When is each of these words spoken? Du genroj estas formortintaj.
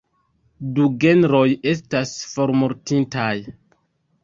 Du 0.79 0.87
genroj 1.03 1.43
estas 1.73 2.15
formortintaj. 2.33 3.31